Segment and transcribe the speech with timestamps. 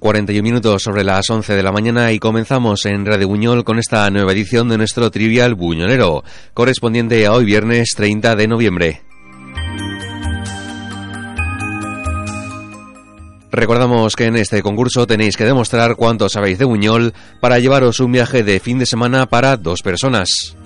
[0.00, 4.08] 41 minutos sobre las 11 de la mañana y comenzamos en Radio Buñol con esta
[4.08, 9.02] nueva edición de nuestro Trivial Buñolero, correspondiente a hoy viernes 30 de noviembre.
[13.52, 17.12] Recordamos que en este concurso tenéis que demostrar cuánto sabéis de Buñol
[17.42, 20.56] para llevaros un viaje de fin de semana para dos personas.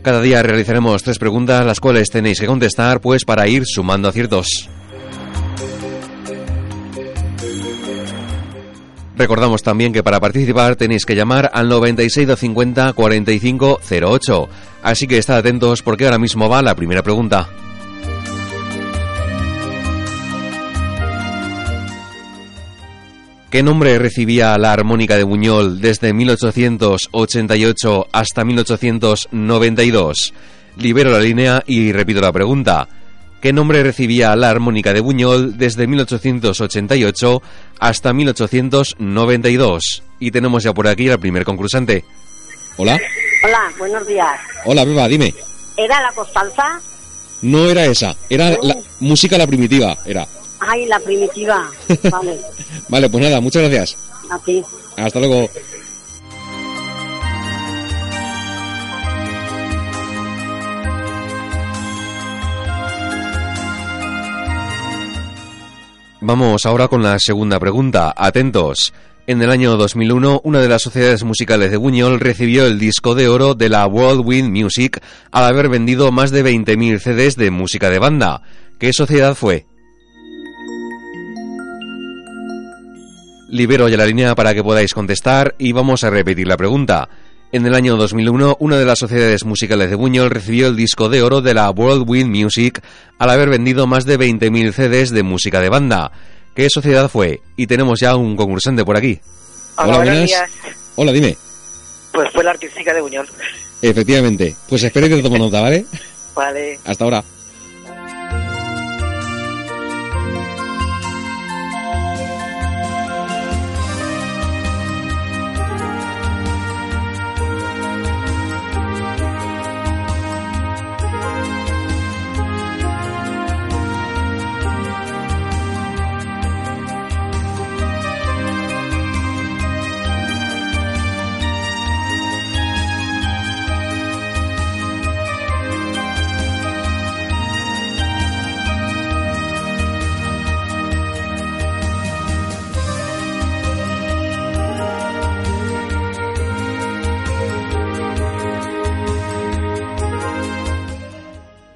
[0.00, 4.70] Cada día realizaremos tres preguntas, las cuales tenéis que contestar pues para ir sumando aciertos.
[9.16, 12.28] Recordamos también que para participar tenéis que llamar al 96
[12.94, 14.48] 45 08.
[14.84, 17.48] Así que estad atentos porque ahora mismo va la primera pregunta.
[23.50, 30.34] ¿Qué nombre recibía la armónica de Buñol desde 1888 hasta 1892?
[30.76, 32.86] Libero la línea y repito la pregunta.
[33.40, 37.42] ¿Qué nombre recibía la armónica de Buñol desde 1888
[37.78, 40.02] hasta 1892?
[40.18, 42.04] Y tenemos ya por aquí al primer concursante.
[42.76, 42.98] Hola.
[43.44, 44.40] Hola, buenos días.
[44.64, 45.32] Hola, Beba, dime.
[45.76, 46.80] ¿Era la Constanza?
[47.42, 50.26] No era esa, era la música la primitiva, era.
[50.58, 51.70] Ay, la primitiva.
[52.10, 52.40] Vale.
[52.88, 53.96] vale, pues nada, muchas gracias.
[54.30, 54.64] A ti.
[54.96, 55.48] Hasta luego.
[66.28, 68.12] Vamos ahora con la segunda pregunta.
[68.14, 68.92] Atentos.
[69.26, 73.28] En el año 2001, una de las sociedades musicales de Buñol recibió el disco de
[73.28, 75.00] oro de la World Wind Music
[75.32, 78.42] al haber vendido más de 20.000 CDs de música de banda.
[78.78, 79.64] ¿Qué sociedad fue?
[83.48, 87.08] Libero ya la línea para que podáis contestar y vamos a repetir la pregunta.
[87.50, 91.22] En el año 2001, una de las sociedades musicales de Buñol recibió el disco de
[91.22, 92.82] oro de la World Wind Music
[93.18, 96.12] al haber vendido más de 20.000 CDs de música de banda.
[96.54, 97.40] ¿Qué sociedad fue?
[97.56, 99.18] Y tenemos ya un concursante por aquí.
[99.76, 100.30] Hola, buenas.
[100.96, 101.38] Hola, dime.
[102.12, 103.26] Pues fue la artística de Buñol.
[103.80, 104.54] Efectivamente.
[104.68, 105.86] Pues espero que te tomo nota, ¿vale?
[106.34, 106.78] Vale.
[106.84, 107.24] Hasta ahora.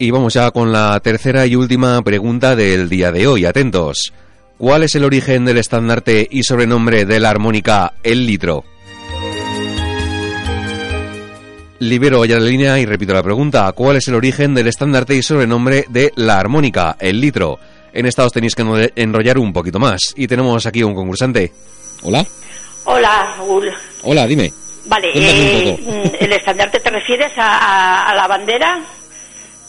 [0.02, 3.44] Y vamos ya con la tercera y última pregunta del día de hoy.
[3.44, 4.12] Atentos.
[4.58, 8.64] ¿Cuál es el origen del estandarte y sobrenombre de la armónica El Litro?
[11.78, 13.71] Libero ya la línea y repito la pregunta.
[13.74, 17.60] ¿Cuál es el origen del estandarte y sobrenombre de la armónica El Litro?
[17.92, 20.00] En esta os tenéis que enrollar un poquito más.
[20.16, 21.53] Y tenemos aquí un concursante.
[22.03, 22.27] Hola.
[22.86, 23.71] Hola, Raúl.
[24.03, 24.53] Hola, dime.
[24.84, 28.84] Vale, eh, ¿el estandarte te refieres a la bandera?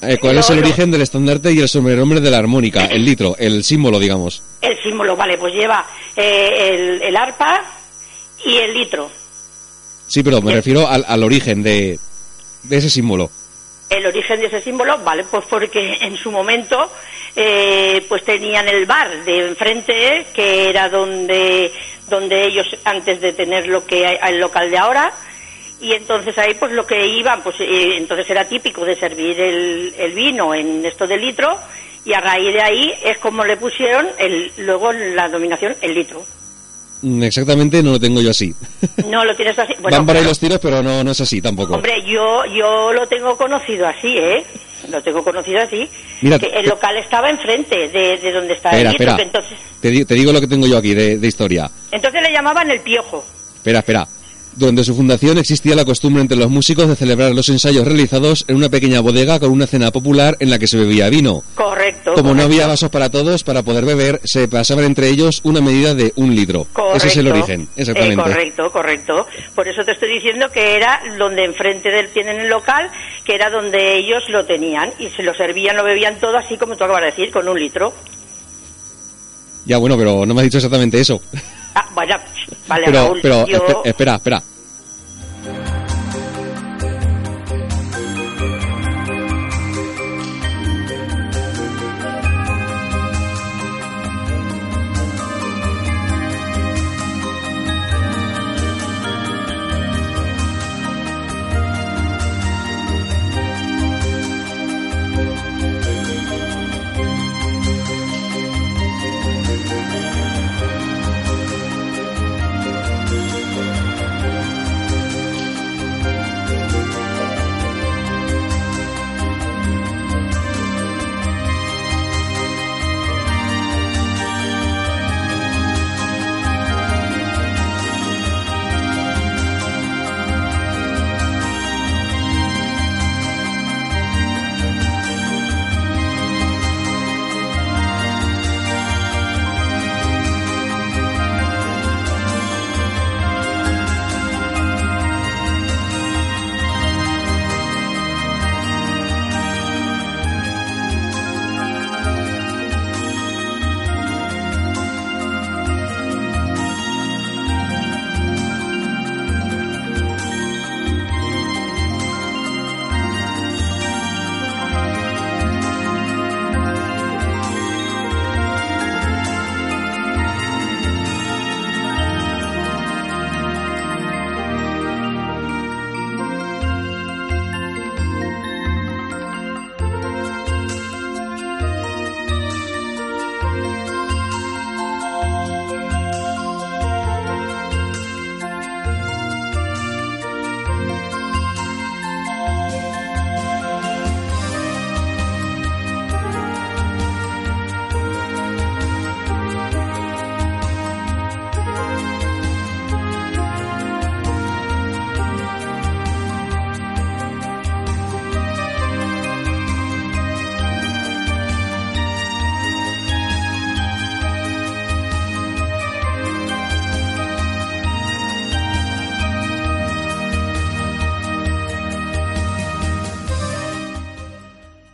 [0.07, 2.85] Eh, ¿Cuál es el origen del estandarte y el sobrenombre de la armónica?
[2.85, 4.43] El litro, el símbolo, digamos.
[4.61, 5.85] El símbolo, vale, pues lleva
[6.15, 7.63] eh, el, arpa
[8.45, 9.09] y el litro.
[10.07, 11.97] Sí, pero me refiero al, origen de,
[12.69, 13.29] ese símbolo.
[13.89, 16.91] El origen de ese símbolo, vale, pues porque en su momento
[17.35, 21.71] eh, pues tenían el bar de enfrente, que era donde,
[22.09, 25.13] donde ellos, antes de tener lo que hay, el local de ahora,
[25.83, 29.93] y entonces ahí pues lo que iban, pues eh, entonces era típico de servir el,
[29.97, 31.55] el vino en esto de litro
[32.05, 36.23] y a raíz de ahí es como le pusieron el, luego la dominación el litro.
[37.01, 38.53] Mm, Exactamente no lo tengo yo así.
[39.07, 39.73] No lo tienes así.
[39.81, 40.29] Bueno, Van ahí claro.
[40.29, 41.75] los tiros, pero no, no es así tampoco.
[41.75, 44.43] Hombre, yo, yo lo tengo conocido así, ¿eh?
[44.89, 45.87] Lo tengo conocido así.
[46.21, 49.23] Mira, que el local estaba enfrente de, de donde está espera, el litro, espera.
[49.23, 51.69] entonces, Te, di- te digo lo que tengo yo aquí de, de historia.
[51.91, 53.23] entonces le llamaban el piojo.
[53.55, 54.07] Espera, espera.
[54.55, 58.55] Durante su fundación existía la costumbre entre los músicos de celebrar los ensayos realizados en
[58.55, 61.43] una pequeña bodega con una cena popular en la que se bebía vino.
[61.55, 62.13] Correcto.
[62.13, 65.95] Como no había vasos para todos, para poder beber, se pasaban entre ellos una medida
[65.95, 66.67] de un litro.
[66.71, 66.97] Correcto.
[66.97, 68.21] Ese es el origen, exactamente.
[68.21, 69.27] Eh, correcto, correcto.
[69.55, 72.91] Por eso te estoy diciendo que era donde enfrente del tienen el local,
[73.25, 76.75] que era donde ellos lo tenían y se lo servían, lo bebían todo así como
[76.75, 77.91] tú acabas de decir, con un litro.
[79.65, 81.21] Ya, bueno, pero no me has dicho exactamente eso.
[81.75, 82.21] Ah, vaya,
[82.67, 84.41] vale, pero, Raúl, pero, yo- espe- espera, espera.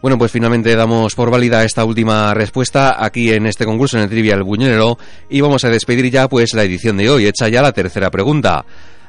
[0.02, 4.10] Bueno, pues finalmente damos por válida esta última respuesta aquí en este concurso en el
[4.10, 4.98] Trivial Buñuelero
[5.30, 8.64] y vamos a despedir ya pues la edición de hoy, hecha ya la tercera pregunta.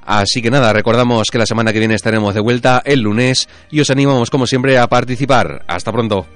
[0.04, 3.78] Así que nada, recordamos que la semana que viene estaremos de vuelta el lunes y
[3.78, 5.62] os animamos como siempre a participar.
[5.69, 6.26] Hasta pronto.